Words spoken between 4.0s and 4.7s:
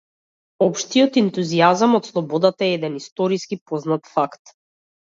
факт.